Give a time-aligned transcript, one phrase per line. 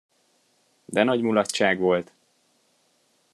[0.85, 2.11] De nagy mulatság volt!